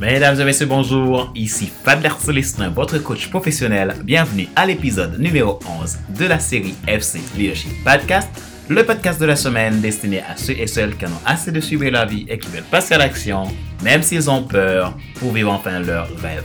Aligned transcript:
Mesdames 0.00 0.40
et 0.40 0.44
messieurs, 0.44 0.66
bonjour. 0.66 1.30
Ici 1.36 1.70
Fadler 1.84 2.10
Celestin, 2.18 2.68
votre 2.68 2.98
coach 2.98 3.28
professionnel. 3.28 3.94
Bienvenue 4.02 4.48
à 4.56 4.66
l'épisode 4.66 5.20
numéro 5.20 5.60
11 5.80 5.98
de 6.18 6.24
la 6.24 6.40
série 6.40 6.74
FC 6.88 7.20
Leadership 7.36 7.70
Podcast, 7.84 8.28
le 8.68 8.84
podcast 8.84 9.20
de 9.20 9.26
la 9.26 9.36
semaine 9.36 9.80
destiné 9.80 10.20
à 10.22 10.36
ceux 10.36 10.58
et 10.58 10.66
celles 10.66 10.96
qui 10.96 11.06
en 11.06 11.10
ont 11.10 11.20
assez 11.24 11.52
de 11.52 11.60
suivre 11.60 11.84
la 11.84 12.06
vie 12.06 12.26
et 12.28 12.38
qui 12.38 12.48
veulent 12.48 12.64
passer 12.64 12.94
à 12.94 12.98
l'action, 12.98 13.44
même 13.84 14.02
s'ils 14.02 14.28
ont 14.28 14.42
peur, 14.42 14.98
pour 15.20 15.32
vivre 15.32 15.52
enfin 15.52 15.78
leur 15.78 16.08
rêve. 16.20 16.42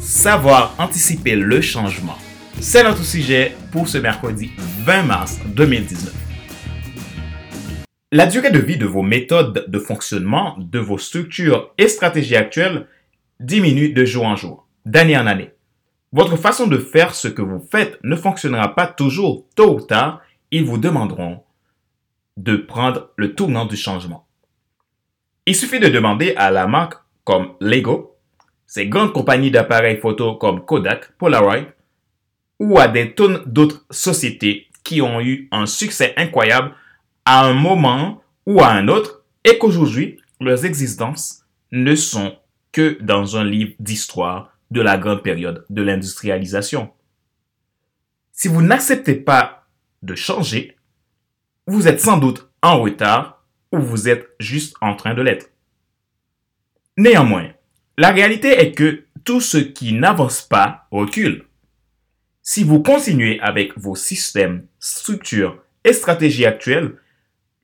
Savoir 0.00 0.76
anticiper 0.78 1.34
le 1.34 1.60
changement. 1.60 2.16
C'est 2.60 2.84
notre 2.84 3.04
sujet 3.04 3.56
pour 3.72 3.88
ce 3.88 3.98
mercredi 3.98 4.52
20 4.84 5.02
mars 5.02 5.40
2019. 5.46 6.25
La 8.12 8.26
durée 8.26 8.52
de 8.52 8.60
vie 8.60 8.76
de 8.76 8.86
vos 8.86 9.02
méthodes 9.02 9.64
de 9.66 9.78
fonctionnement, 9.80 10.54
de 10.58 10.78
vos 10.78 10.96
structures 10.96 11.74
et 11.76 11.88
stratégies 11.88 12.36
actuelles 12.36 12.86
diminue 13.40 13.92
de 13.92 14.04
jour 14.04 14.24
en 14.24 14.36
jour, 14.36 14.68
d'année 14.84 15.18
en 15.18 15.26
année. 15.26 15.50
Votre 16.12 16.36
façon 16.36 16.68
de 16.68 16.78
faire 16.78 17.16
ce 17.16 17.26
que 17.26 17.42
vous 17.42 17.58
faites 17.58 17.98
ne 18.04 18.14
fonctionnera 18.14 18.76
pas 18.76 18.86
toujours. 18.86 19.44
Tôt 19.56 19.74
ou 19.74 19.80
tard, 19.80 20.20
ils 20.52 20.64
vous 20.64 20.78
demanderont 20.78 21.42
de 22.36 22.56
prendre 22.56 23.10
le 23.16 23.34
tournant 23.34 23.64
du 23.64 23.76
changement. 23.76 24.28
Il 25.44 25.56
suffit 25.56 25.80
de 25.80 25.88
demander 25.88 26.32
à 26.36 26.52
la 26.52 26.68
marque 26.68 27.02
comme 27.24 27.54
Lego, 27.60 28.14
ces 28.66 28.86
grandes 28.86 29.12
compagnies 29.12 29.50
d'appareils 29.50 29.98
photo 29.98 30.36
comme 30.36 30.64
Kodak, 30.64 31.10
Polaroid, 31.18 31.64
ou 32.60 32.78
à 32.78 32.86
des 32.86 33.14
tonnes 33.14 33.42
d'autres 33.46 33.84
sociétés 33.90 34.68
qui 34.84 35.02
ont 35.02 35.20
eu 35.20 35.48
un 35.50 35.66
succès 35.66 36.14
incroyable 36.16 36.72
à 37.26 37.44
un 37.44 37.52
moment 37.52 38.22
ou 38.46 38.62
à 38.62 38.68
un 38.68 38.88
autre 38.88 39.24
et 39.44 39.58
qu'aujourd'hui, 39.58 40.20
leurs 40.40 40.64
existences 40.64 41.44
ne 41.72 41.94
sont 41.94 42.38
que 42.72 42.98
dans 43.02 43.36
un 43.36 43.44
livre 43.44 43.74
d'histoire 43.80 44.56
de 44.70 44.80
la 44.80 44.96
grande 44.96 45.22
période 45.22 45.66
de 45.68 45.82
l'industrialisation. 45.82 46.90
Si 48.32 48.48
vous 48.48 48.62
n'acceptez 48.62 49.14
pas 49.14 49.66
de 50.02 50.14
changer, 50.14 50.76
vous 51.66 51.88
êtes 51.88 52.00
sans 52.00 52.18
doute 52.18 52.48
en 52.62 52.80
retard 52.80 53.44
ou 53.72 53.78
vous 53.78 54.08
êtes 54.08 54.28
juste 54.38 54.76
en 54.80 54.94
train 54.94 55.14
de 55.14 55.22
l'être. 55.22 55.50
Néanmoins, 56.96 57.48
la 57.98 58.10
réalité 58.10 58.60
est 58.60 58.72
que 58.72 59.04
tout 59.24 59.40
ce 59.40 59.58
qui 59.58 59.92
n'avance 59.92 60.42
pas 60.42 60.86
recule. 60.92 61.46
Si 62.42 62.62
vous 62.62 62.80
continuez 62.80 63.40
avec 63.40 63.76
vos 63.76 63.96
systèmes, 63.96 64.66
structures 64.78 65.60
et 65.84 65.92
stratégies 65.92 66.46
actuelles, 66.46 66.96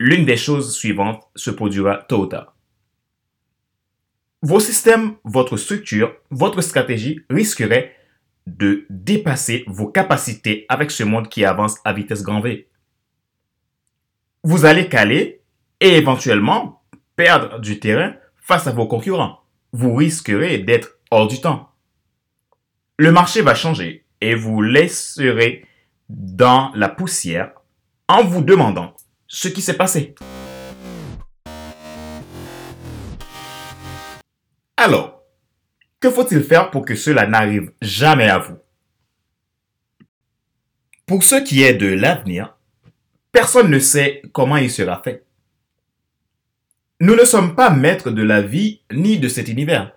l'une 0.02 0.24
des 0.24 0.36
choses 0.36 0.74
suivantes 0.74 1.22
se 1.36 1.50
produira 1.50 1.98
tôt 2.08 2.22
ou 2.22 2.26
tard. 2.26 2.56
Vos 4.42 4.58
systèmes, 4.58 5.14
votre 5.22 5.56
structure, 5.56 6.12
votre 6.30 6.60
stratégie 6.60 7.20
risqueraient 7.30 7.94
de 8.48 8.84
dépasser 8.90 9.62
vos 9.68 9.86
capacités 9.86 10.66
avec 10.68 10.90
ce 10.90 11.04
monde 11.04 11.28
qui 11.28 11.44
avance 11.44 11.76
à 11.84 11.92
vitesse 11.92 12.24
grand 12.24 12.40
V. 12.40 12.68
Vous 14.42 14.64
allez 14.64 14.88
caler 14.88 15.42
et 15.78 15.96
éventuellement 15.96 16.82
perdre 17.14 17.60
du 17.60 17.78
terrain 17.78 18.16
face 18.36 18.66
à 18.66 18.72
vos 18.72 18.88
concurrents 18.88 19.38
vous 19.72 19.94
risquerez 19.94 20.58
d'être 20.58 20.98
hors 21.10 21.28
du 21.28 21.40
temps. 21.40 21.70
Le 22.98 23.10
marché 23.10 23.40
va 23.40 23.54
changer 23.54 24.04
et 24.20 24.34
vous 24.34 24.60
laisserez 24.60 25.64
dans 26.08 26.72
la 26.74 26.88
poussière 26.88 27.52
en 28.08 28.22
vous 28.22 28.42
demandant 28.42 28.94
ce 29.32 29.48
qui 29.48 29.62
s'est 29.62 29.78
passé. 29.78 30.14
Alors, 34.76 35.22
que 36.00 36.10
faut-il 36.10 36.44
faire 36.44 36.70
pour 36.70 36.84
que 36.84 36.94
cela 36.94 37.26
n'arrive 37.26 37.72
jamais 37.80 38.28
à 38.28 38.38
vous? 38.38 38.58
Pour 41.06 41.22
ce 41.22 41.36
qui 41.36 41.62
est 41.62 41.74
de 41.74 41.86
l'avenir, 41.86 42.56
personne 43.32 43.70
ne 43.70 43.78
sait 43.78 44.22
comment 44.32 44.58
il 44.58 44.70
sera 44.70 45.02
fait. 45.02 45.24
Nous 47.00 47.16
ne 47.16 47.24
sommes 47.24 47.56
pas 47.56 47.70
maîtres 47.70 48.10
de 48.10 48.22
la 48.22 48.42
vie 48.42 48.82
ni 48.92 49.18
de 49.18 49.28
cet 49.28 49.48
univers. 49.48 49.92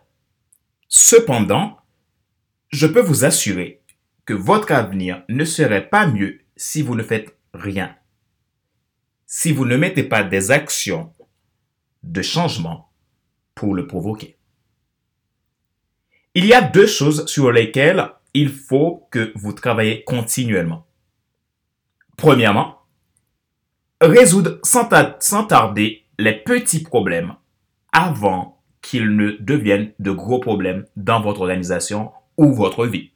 Cependant, 0.87 1.77
je 2.69 2.87
peux 2.87 3.01
vous 3.01 3.25
assurer 3.25 3.81
que 4.25 4.33
votre 4.33 4.71
avenir 4.71 5.23
ne 5.27 5.43
serait 5.43 5.89
pas 5.89 6.07
mieux 6.07 6.39
si 6.55 6.81
vous 6.81 6.95
ne 6.95 7.03
faites 7.03 7.35
rien. 7.53 7.95
Si 9.37 9.51
vous 9.51 9.65
ne 9.65 9.75
mettez 9.75 10.03
pas 10.03 10.23
des 10.23 10.51
actions 10.51 11.11
de 12.03 12.21
changement 12.21 12.89
pour 13.53 13.75
le 13.75 13.85
provoquer. 13.85 14.37
Il 16.35 16.45
y 16.45 16.53
a 16.53 16.61
deux 16.61 16.87
choses 16.87 17.25
sur 17.25 17.51
lesquelles 17.51 18.11
il 18.33 18.49
faut 18.49 19.09
que 19.11 19.33
vous 19.35 19.51
travaillez 19.51 20.05
continuellement. 20.05 20.87
Premièrement, 22.15 22.79
résoudre 23.99 24.61
sans, 24.63 24.85
tarder 25.45 26.05
les 26.17 26.41
petits 26.41 26.83
problèmes 26.83 27.35
avant 27.91 28.61
qu'ils 28.81 29.17
ne 29.17 29.31
deviennent 29.41 29.91
de 29.99 30.11
gros 30.11 30.39
problèmes 30.39 30.85
dans 30.95 31.19
votre 31.19 31.41
organisation 31.41 32.13
ou 32.37 32.53
votre 32.53 32.85
vie. 32.85 33.11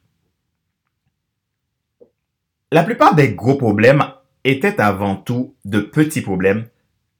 La 2.70 2.82
plupart 2.82 3.14
des 3.14 3.32
gros 3.32 3.56
problèmes 3.56 4.04
étaient 4.44 4.80
avant 4.80 5.16
tout 5.16 5.54
de 5.64 5.80
petits 5.80 6.22
problèmes 6.22 6.66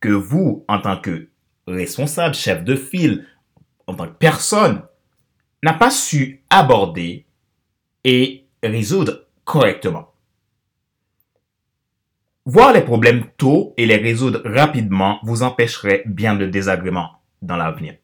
que 0.01 0.09
vous, 0.09 0.65
en 0.69 0.81
tant 0.81 0.99
que 0.99 1.29
responsable, 1.67 2.35
chef 2.35 2.65
de 2.65 2.75
file, 2.75 3.27
en 3.87 3.95
tant 3.95 4.07
que 4.07 4.17
personne, 4.19 4.83
n'a 5.63 5.75
pas 5.75 5.91
su 5.91 6.43
aborder 6.49 7.27
et 8.05 8.47
résoudre 8.63 9.27
correctement. 9.45 10.13
Voir 12.47 12.73
les 12.73 12.81
problèmes 12.81 13.27
tôt 13.37 13.75
et 13.77 13.87
les 13.87 13.97
résoudre 13.97 14.43
rapidement 14.45 15.21
vous 15.23 15.43
empêcherait 15.43 16.03
bien 16.07 16.35
de 16.35 16.47
désagréments 16.47 17.21
dans 17.43 17.57
l'avenir. 17.57 17.97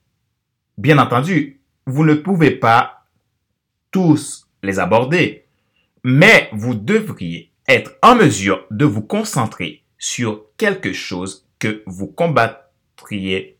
Bien 0.76 0.98
entendu, 0.98 1.60
vous 1.86 2.04
ne 2.04 2.14
pouvez 2.14 2.50
pas 2.50 3.06
tous 3.90 4.48
les 4.62 4.78
aborder, 4.78 5.46
mais 6.04 6.50
vous 6.52 6.74
devriez 6.74 7.50
être 7.68 7.92
en 8.02 8.14
mesure 8.14 8.64
de 8.70 8.84
vous 8.84 9.02
concentrer 9.02 9.82
sur 9.98 10.44
quelque 10.56 10.92
chose 10.92 11.48
que 11.58 11.82
vous 11.86 12.06
combattriez 12.06 13.58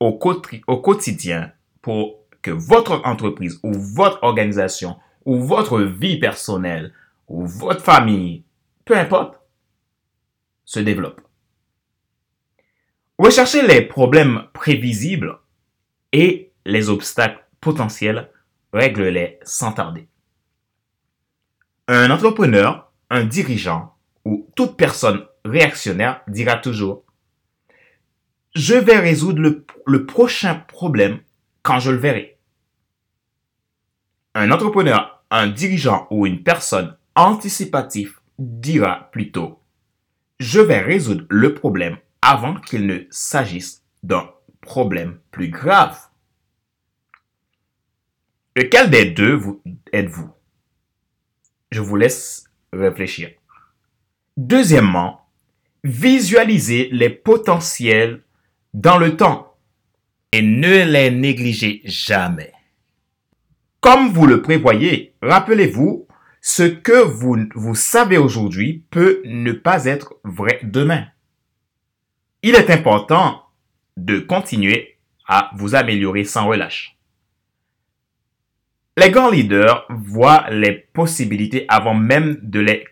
au, 0.00 0.12
quotidien 0.12 1.52
pour 1.80 2.20
que 2.42 2.50
votre 2.50 3.02
entreprise 3.04 3.60
ou 3.62 3.72
votre 3.72 4.22
organisation 4.22 4.96
ou 5.24 5.38
votre 5.38 5.80
vie 5.80 6.18
personnelle 6.18 6.92
ou 7.28 7.46
votre 7.46 7.80
famille, 7.80 8.44
peu 8.84 8.96
importe, 8.96 9.40
se 10.64 10.80
développe. 10.80 11.20
Recherchez 13.18 13.62
les 13.66 13.82
problèmes 13.82 14.48
prévisibles 14.52 15.38
et 16.12 16.52
les 16.66 16.88
obstacles 16.90 17.44
potentiels, 17.60 18.30
règle-les 18.72 19.38
sans 19.44 19.72
tarder. 19.72 20.08
Un 21.86 22.10
entrepreneur, 22.10 22.92
un 23.10 23.24
dirigeant 23.24 23.94
ou 24.24 24.48
toute 24.56 24.76
personne 24.76 25.24
réactionnaire 25.44 26.22
dira 26.28 26.56
toujours 26.56 27.04
Je 28.54 28.74
vais 28.74 28.98
résoudre 28.98 29.64
le, 29.86 30.06
prochain 30.06 30.54
problème 30.54 31.20
quand 31.62 31.80
je 31.80 31.90
le 31.90 31.98
verrai. 31.98 32.38
Un 34.34 34.50
entrepreneur, 34.50 35.24
un 35.30 35.46
dirigeant 35.46 36.06
ou 36.10 36.26
une 36.26 36.42
personne 36.42 36.96
anticipative 37.14 38.18
dira 38.38 39.08
plutôt 39.12 39.60
je 40.40 40.60
vais 40.60 40.80
résoudre 40.80 41.24
le 41.30 41.54
problème 41.54 41.96
avant 42.20 42.56
qu'il 42.56 42.86
ne 42.86 43.00
s'agisse 43.10 43.82
d'un 44.02 44.30
problème 44.60 45.18
plus 45.30 45.48
grave. 45.48 45.98
Lequel 48.56 48.90
des 48.90 49.10
deux 49.10 49.40
êtes-vous? 49.92 50.30
Je 51.70 51.80
vous 51.80 51.96
laisse 51.96 52.44
réfléchir. 52.74 53.30
Deuxièmement, 54.36 55.28
visualisez 55.84 56.88
les 56.92 57.10
potentiels 57.10 58.22
dans 58.72 58.98
le 58.98 59.16
temps 59.16 59.56
et 60.32 60.42
ne 60.42 60.84
les 60.84 61.10
négligez 61.10 61.82
jamais. 61.84 62.52
Comme 63.80 64.08
vous 64.08 64.26
le 64.26 64.42
prévoyez, 64.42 65.14
rappelez-vous 65.22 66.08
ce 66.40 66.62
que 66.62 67.04
vous, 67.04 67.36
vous 67.54 67.74
savez 67.74 68.18
aujourd'hui 68.18 68.84
peut 68.90 69.22
ne 69.24 69.52
pas 69.52 69.84
être 69.84 70.16
vrai 70.24 70.60
demain. 70.62 71.06
Il 72.42 72.54
est 72.54 72.70
important 72.70 73.42
de 73.96 74.18
continuer 74.18 74.98
à 75.26 75.50
vous 75.56 75.74
améliorer 75.74 76.24
sans 76.24 76.46
relâche. 76.46 76.93
Les 78.96 79.10
grands 79.10 79.30
leaders 79.30 79.86
voient 79.90 80.48
les 80.50 80.72
possibilités 80.72 81.64
avant 81.68 81.94
même 81.94 82.40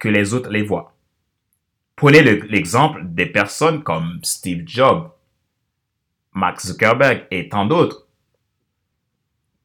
que 0.01 0.09
les 0.09 0.35
autres 0.35 0.51
les 0.51 0.63
voient. 0.63 0.97
Prenez 1.95 2.23
l'exemple 2.23 3.03
des 3.05 3.27
personnes 3.27 3.85
comme 3.85 4.19
Steve 4.25 4.65
Jobs, 4.67 5.13
Max 6.33 6.67
Zuckerberg 6.67 7.27
et 7.31 7.49
tant 7.49 7.67
d'autres. 7.67 8.09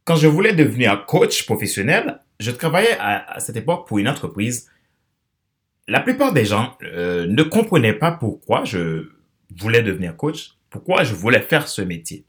Quand 0.04 0.16
je 0.16 0.28
voulais 0.28 0.54
devenir 0.54 1.06
coach 1.06 1.46
professionnel, 1.46 2.20
je 2.40 2.52
travaillais 2.52 2.98
à, 3.00 3.40
cette 3.40 3.56
époque 3.56 3.88
pour 3.88 3.98
une 3.98 4.08
entreprise. 4.08 4.70
La 5.88 6.02
plupart 6.02 6.34
des 6.34 6.46
gens 6.46 6.78
euh, 6.84 7.26
ne 7.26 7.42
comprenaient 7.44 7.94
pas 7.94 8.12
pourquoi 8.12 8.64
je 8.64 9.10
voulais 9.56 9.82
devenir 9.82 10.16
coach, 10.16 10.52
pourquoi 10.70 11.04
je 11.04 11.16
voulais 11.16 11.42
faire 11.42 11.68
ce 11.68 11.82
métier. 11.82 12.26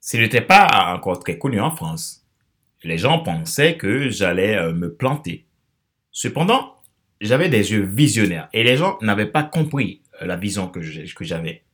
Ce 0.00 0.16
n'était 0.16 0.42
pas 0.42 0.94
encore 0.94 1.18
très 1.18 1.38
connu 1.38 1.60
en 1.60 1.72
France. 1.72 2.25
Les 2.86 2.98
gens 2.98 3.18
pensaient 3.18 3.76
que 3.76 4.08
j'allais 4.10 4.56
euh, 4.56 4.72
me 4.72 4.94
planter. 4.94 5.44
Cependant, 6.12 6.76
j'avais 7.20 7.48
des 7.48 7.72
yeux 7.72 7.82
visionnaires 7.82 8.48
et 8.52 8.62
les 8.62 8.76
gens 8.76 8.96
n'avaient 9.02 9.26
pas 9.26 9.42
compris 9.42 10.02
euh, 10.22 10.26
la 10.26 10.36
vision 10.36 10.68
que 10.68 10.80
j'avais. 10.80 11.64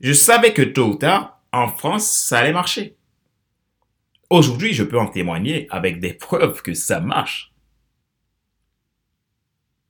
Je 0.00 0.14
savais 0.14 0.54
que 0.54 0.62
tôt 0.62 0.92
ou 0.92 0.94
tard, 0.94 1.42
en 1.52 1.68
France, 1.68 2.10
ça 2.10 2.38
allait 2.38 2.54
marcher. 2.54 2.96
Aujourd'hui, 4.30 4.72
je 4.72 4.82
peux 4.82 4.98
en 4.98 5.08
témoigner 5.08 5.66
avec 5.68 6.00
des 6.00 6.12
preuves 6.26 6.62
que 6.62 6.72
ça 6.72 7.00
marche. 7.00 7.52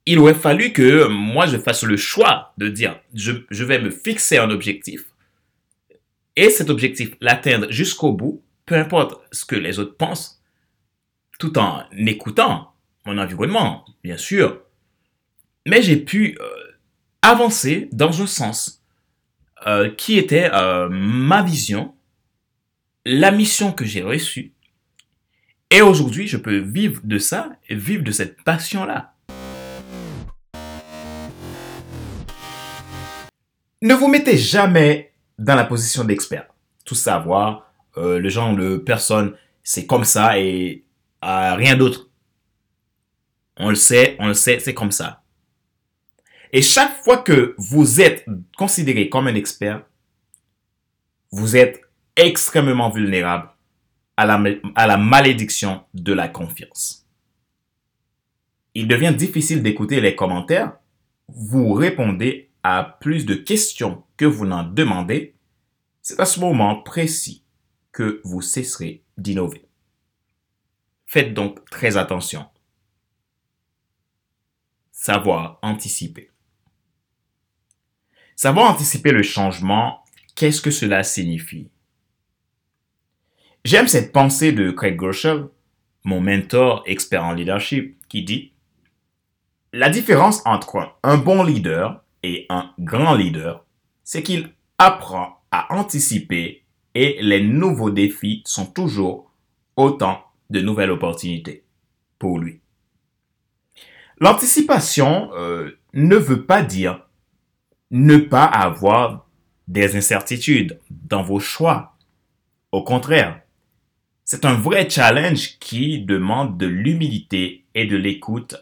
Il 0.04 0.18
aurait 0.18 0.34
fallu 0.34 0.72
que 0.72 1.06
moi 1.06 1.46
je 1.46 1.58
fasse 1.58 1.84
le 1.84 1.96
choix 1.96 2.54
de 2.58 2.66
dire 2.66 2.98
je, 3.14 3.32
je 3.50 3.64
vais 3.64 3.78
me 3.78 3.90
fixer 3.90 4.38
un 4.38 4.50
objectif 4.50 5.04
et 6.34 6.50
cet 6.50 6.70
objectif 6.70 7.14
l'atteindre 7.20 7.70
jusqu'au 7.70 8.12
bout, 8.12 8.42
peu 8.66 8.74
importe 8.74 9.20
ce 9.30 9.44
que 9.44 9.56
les 9.56 9.78
autres 9.78 9.96
pensent, 9.96 10.39
tout 11.40 11.58
en 11.58 11.84
écoutant 11.96 12.74
mon 13.06 13.18
environnement, 13.18 13.84
bien 14.04 14.18
sûr. 14.18 14.60
Mais 15.66 15.82
j'ai 15.82 15.96
pu 15.96 16.36
euh, 16.38 16.46
avancer 17.22 17.88
dans 17.92 18.22
un 18.22 18.26
sens 18.26 18.84
euh, 19.66 19.90
qui 19.90 20.18
était 20.18 20.50
euh, 20.52 20.88
ma 20.90 21.42
vision, 21.42 21.94
la 23.06 23.30
mission 23.30 23.72
que 23.72 23.86
j'ai 23.86 24.02
reçue. 24.02 24.52
Et 25.70 25.80
aujourd'hui, 25.80 26.28
je 26.28 26.36
peux 26.36 26.58
vivre 26.58 27.00
de 27.04 27.16
ça 27.16 27.50
et 27.70 27.74
vivre 27.74 28.04
de 28.04 28.12
cette 28.12 28.42
passion-là. 28.42 29.14
Ne 33.80 33.94
vous 33.94 34.08
mettez 34.08 34.36
jamais 34.36 35.14
dans 35.38 35.54
la 35.54 35.64
position 35.64 36.04
d'expert. 36.04 36.48
Tout 36.84 36.94
savoir, 36.94 37.72
le 37.96 38.28
genre 38.28 38.54
de 38.54 38.76
personne, 38.76 39.34
c'est 39.62 39.86
comme 39.86 40.04
ça 40.04 40.38
et 40.38 40.84
rien 41.22 41.76
d'autre. 41.76 42.10
On 43.56 43.68
le 43.68 43.74
sait, 43.74 44.16
on 44.18 44.28
le 44.28 44.34
sait, 44.34 44.58
c'est 44.58 44.74
comme 44.74 44.90
ça. 44.90 45.22
Et 46.52 46.62
chaque 46.62 47.02
fois 47.04 47.18
que 47.18 47.54
vous 47.58 48.00
êtes 48.00 48.26
considéré 48.56 49.08
comme 49.08 49.28
un 49.28 49.34
expert, 49.34 49.84
vous 51.30 51.56
êtes 51.56 51.82
extrêmement 52.16 52.90
vulnérable 52.90 53.50
à 54.16 54.26
la, 54.26 54.96
malédiction 54.98 55.82
de 55.94 56.12
la 56.12 56.28
confiance. 56.28 57.06
Il 58.74 58.88
devient 58.88 59.14
difficile 59.16 59.62
d'écouter 59.62 60.00
les 60.00 60.14
commentaires. 60.14 60.76
Vous 61.28 61.72
répondez 61.72 62.50
à 62.62 62.98
plus 63.00 63.24
de 63.24 63.34
questions 63.34 64.02
que 64.16 64.26
vous 64.26 64.44
n'en 64.44 64.62
demandez. 64.62 65.34
C'est 66.02 66.20
à 66.20 66.26
ce 66.26 66.40
moment 66.40 66.82
précis 66.82 67.44
que 67.92 68.20
vous 68.24 68.42
cesserez 68.42 69.04
d'innover. 69.16 69.69
Faites 71.12 71.34
donc 71.34 71.68
très 71.70 71.96
attention. 71.96 72.46
Savoir 74.92 75.58
anticiper. 75.60 76.30
Savoir 78.36 78.70
anticiper 78.70 79.10
le 79.10 79.24
changement, 79.24 80.04
qu'est-ce 80.36 80.62
que 80.62 80.70
cela 80.70 81.02
signifie? 81.02 81.68
J'aime 83.64 83.88
cette 83.88 84.12
pensée 84.12 84.52
de 84.52 84.70
Craig 84.70 84.94
Groeschel, 84.94 85.48
mon 86.04 86.20
mentor 86.20 86.84
expert 86.86 87.24
en 87.24 87.32
leadership, 87.32 87.98
qui 88.08 88.22
dit 88.22 88.52
La 89.72 89.90
différence 89.90 90.46
entre 90.46 90.96
un 91.02 91.16
bon 91.18 91.42
leader 91.42 92.04
et 92.22 92.46
un 92.50 92.72
grand 92.78 93.16
leader, 93.16 93.66
c'est 94.04 94.22
qu'il 94.22 94.54
apprend 94.78 95.42
à 95.50 95.74
anticiper 95.74 96.62
et 96.94 97.18
les 97.20 97.42
nouveaux 97.42 97.90
défis 97.90 98.44
sont 98.46 98.66
toujours 98.66 99.34
autant 99.74 100.29
de 100.50 100.60
nouvelles 100.60 100.90
opportunités 100.90 101.64
pour 102.18 102.38
lui. 102.38 102.60
L'anticipation 104.18 105.30
euh, 105.34 105.70
ne 105.94 106.16
veut 106.16 106.44
pas 106.44 106.62
dire 106.62 107.06
ne 107.90 108.18
pas 108.18 108.44
avoir 108.44 109.26
des 109.66 109.96
incertitudes 109.96 110.78
dans 110.90 111.22
vos 111.22 111.40
choix. 111.40 111.96
Au 112.72 112.84
contraire, 112.84 113.40
c'est 114.24 114.44
un 114.44 114.54
vrai 114.54 114.88
challenge 114.88 115.58
qui 115.58 116.04
demande 116.04 116.56
de 116.58 116.66
l'humilité 116.66 117.66
et 117.74 117.86
de 117.86 117.96
l'écoute 117.96 118.56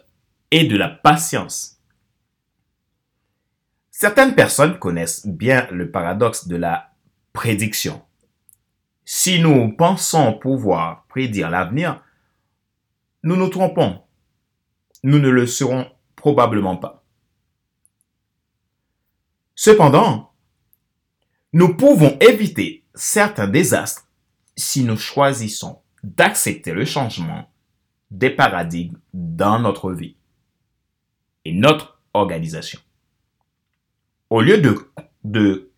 et 0.49 0.63
de 0.63 0.77
la 0.77 0.89
patience. 0.89 1.79
Certaines 3.91 4.33
personnes 4.33 4.79
connaissent 4.79 5.27
bien 5.27 5.67
le 5.71 5.91
paradoxe 5.91 6.47
de 6.47 6.55
la 6.55 6.93
prédiction. 7.33 8.01
Si 9.11 9.39
nous 9.39 9.69
pensons 9.71 10.33
pouvoir 10.33 11.05
prédire 11.05 11.49
l'avenir, 11.49 12.03
nous 13.23 13.35
nous 13.35 13.49
trompons. 13.49 14.03
Nous 15.01 15.17
ne 15.17 15.29
le 15.29 15.47
serons 15.47 15.89
probablement 16.15 16.77
pas. 16.77 17.03
Cependant, 19.55 20.31
nous 21.53 21.75
pouvons 21.75 22.19
éviter 22.19 22.85
certains 22.93 23.47
désastres 23.47 24.07
si 24.55 24.83
nous 24.83 24.95
choisissons 24.95 25.81
d'accepter 26.03 26.71
le 26.71 26.85
changement 26.85 27.51
des 28.11 28.29
paradigmes 28.29 28.99
dans 29.11 29.57
notre 29.57 29.91
vie 29.91 30.17
et 31.45 31.53
notre 31.53 31.99
organisation. 32.13 32.79
Au 34.29 34.41
lieu 34.41 34.61
de, 35.23 35.71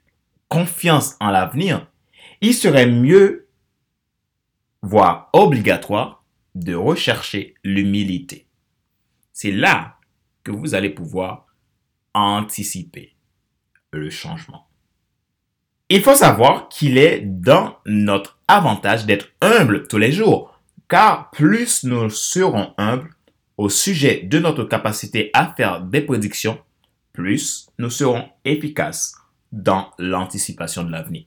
confiance 0.50 1.16
en 1.22 1.30
l'avenir, 1.30 1.90
il 2.42 2.54
serait 2.56 2.88
mieux, 2.88 3.48
voire 4.82 5.30
obligatoire, 5.34 6.26
de 6.56 6.74
rechercher 6.74 7.56
l'humilité. 7.64 8.48
C'est 9.32 9.52
là 9.52 9.98
que 10.44 10.52
vous 10.52 10.76
allez 10.76 10.90
pouvoir 10.90 11.46
anticiper 12.14 13.16
le 13.92 14.10
changement. 14.10 14.68
Il 15.90 16.02
faut 16.02 16.16
savoir 16.16 16.68
qu'il 16.70 16.98
est 16.98 17.22
dans 17.22 17.78
notre 17.86 18.40
avantage 18.48 19.06
d'être 19.06 19.28
humble 19.42 19.88
tous 19.88 19.98
les 19.98 20.12
jours, 20.12 20.60
car 20.88 21.30
plus 21.32 21.84
nous 21.84 22.10
serons 22.10 22.74
humbles 22.78 23.16
au 23.58 23.70
sujet 23.70 24.24
de 24.24 24.40
notre 24.40 24.64
capacité 24.64 25.30
à 25.34 25.54
faire 25.54 25.82
des 25.82 26.02
prédictions, 26.02 26.60
plus 27.14 27.70
nous 27.78 27.90
serons 27.90 28.28
efficaces 28.46 29.16
dans 29.52 29.92
l'anticipation 30.00 30.84
de 30.84 30.92
l'avenir. 30.92 31.26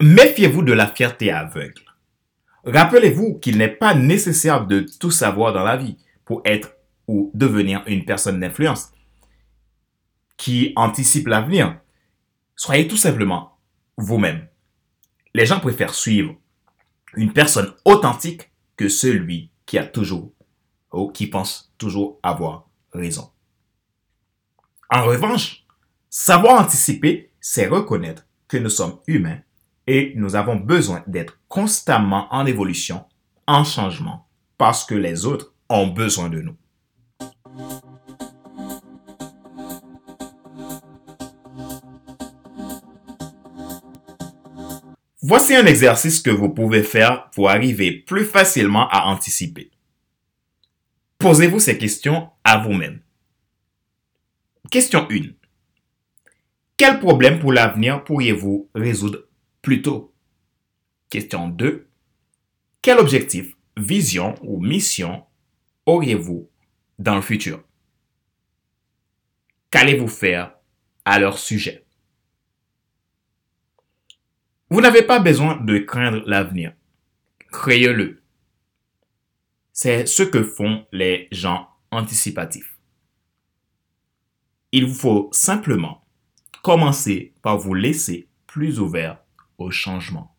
Méfiez-vous 0.00 0.62
de 0.62 0.74
la 0.74 0.86
fierté 0.86 1.30
aveugle. 1.32 1.82
Rappelez-vous 2.64 3.38
qu'il 3.38 3.56
n'est 3.56 3.68
pas 3.68 3.94
nécessaire 3.94 4.66
de 4.66 4.84
tout 5.00 5.10
savoir 5.10 5.54
dans 5.54 5.64
la 5.64 5.78
vie 5.78 5.96
pour 6.26 6.42
être 6.44 6.74
ou 7.08 7.30
devenir 7.32 7.82
une 7.86 8.04
personne 8.04 8.40
d'influence 8.40 8.90
qui 10.36 10.74
anticipe 10.76 11.28
l'avenir. 11.28 11.80
Soyez 12.56 12.88
tout 12.88 12.98
simplement 12.98 13.58
vous-même. 13.96 14.48
Les 15.32 15.46
gens 15.46 15.60
préfèrent 15.60 15.94
suivre 15.94 16.34
une 17.14 17.32
personne 17.32 17.72
authentique 17.86 18.50
que 18.76 18.90
celui 18.90 19.50
qui 19.64 19.78
a 19.78 19.86
toujours 19.86 20.32
ou 20.92 21.10
qui 21.10 21.26
pense 21.26 21.72
toujours 21.78 22.18
avoir 22.22 22.68
raison. 22.92 23.30
En 24.90 25.04
revanche, 25.04 25.64
savoir 26.10 26.60
anticiper, 26.60 27.30
c'est 27.40 27.66
reconnaître 27.66 28.26
que 28.46 28.58
nous 28.58 28.70
sommes 28.70 29.00
humains 29.06 29.40
et 29.86 30.12
nous 30.16 30.34
avons 30.36 30.56
besoin 30.56 31.02
d'être 31.06 31.38
constamment 31.48 32.26
en 32.32 32.46
évolution, 32.46 33.04
en 33.46 33.64
changement, 33.64 34.26
parce 34.58 34.84
que 34.84 34.94
les 34.94 35.26
autres 35.26 35.54
ont 35.68 35.86
besoin 35.86 36.28
de 36.28 36.40
nous. 36.40 36.56
Voici 45.22 45.56
un 45.56 45.66
exercice 45.66 46.20
que 46.20 46.30
vous 46.30 46.50
pouvez 46.50 46.84
faire 46.84 47.30
pour 47.30 47.50
arriver 47.50 47.90
plus 47.90 48.24
facilement 48.24 48.88
à 48.90 49.06
anticiper. 49.06 49.72
Posez-vous 51.18 51.58
ces 51.58 51.78
questions 51.78 52.30
à 52.44 52.58
vous-même. 52.58 53.00
Question 54.70 55.08
1. 55.10 55.32
Quel 56.76 57.00
problème 57.00 57.40
pour 57.40 57.52
l'avenir 57.52 58.04
pourriez-vous 58.04 58.70
résoudre 58.74 59.25
Plutôt, 59.66 60.14
question 61.10 61.48
2. 61.48 61.88
Quel 62.80 62.98
objectif, 63.00 63.56
vision 63.76 64.36
ou 64.42 64.60
mission 64.60 65.24
auriez-vous 65.86 66.48
dans 67.00 67.16
le 67.16 67.20
futur? 67.20 67.64
qu'allez-vous 69.72 70.06
faire 70.06 70.54
à 71.04 71.18
leur 71.18 71.36
sujet? 71.36 71.84
Vous 74.70 74.80
n'avez 74.80 75.02
pas 75.02 75.18
besoin 75.18 75.56
de 75.56 75.78
craindre 75.78 76.22
l'avenir. 76.26 76.72
Créez-le. 77.50 78.22
C'est 79.72 80.06
ce 80.06 80.22
que 80.22 80.44
font 80.44 80.86
les 80.92 81.26
gens 81.32 81.68
anticipatifs. 81.90 82.78
Il 84.70 84.86
vous 84.86 84.94
faut 84.94 85.28
simplement 85.32 86.06
commencer 86.62 87.34
par 87.42 87.58
vous 87.58 87.74
laisser 87.74 88.28
plus 88.46 88.78
ouvert 88.78 89.25
au 89.58 89.70
changement. 89.70 90.30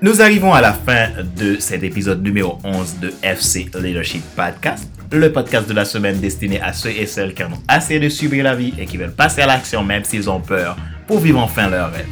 Nous 0.00 0.22
arrivons 0.22 0.54
à 0.54 0.60
la 0.60 0.72
fin 0.72 1.08
de 1.36 1.56
cet 1.58 1.82
épisode 1.82 2.22
numéro 2.22 2.60
11 2.62 3.00
de 3.00 3.12
FC 3.20 3.68
Leadership 3.74 4.22
Podcast, 4.36 4.88
le 5.10 5.32
podcast 5.32 5.68
de 5.68 5.74
la 5.74 5.84
semaine 5.84 6.20
destiné 6.20 6.60
à 6.60 6.72
ceux 6.72 6.90
et 6.90 7.04
celles 7.04 7.34
qui 7.34 7.42
ont 7.42 7.60
assez 7.66 7.98
de 7.98 8.08
subir 8.08 8.44
la 8.44 8.54
vie 8.54 8.72
et 8.78 8.86
qui 8.86 8.96
veulent 8.96 9.12
passer 9.12 9.42
à 9.42 9.46
l'action 9.46 9.82
même 9.82 10.04
s'ils 10.04 10.30
ont 10.30 10.40
peur 10.40 10.76
pour 11.08 11.18
vivre 11.18 11.40
enfin 11.40 11.68
leur 11.68 11.90
rêve. 11.92 12.06